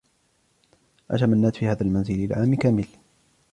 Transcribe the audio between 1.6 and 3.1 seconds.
هذا المنزل لعام كامل.